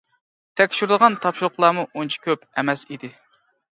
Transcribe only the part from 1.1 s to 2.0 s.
تاپشۇرۇقلارمۇ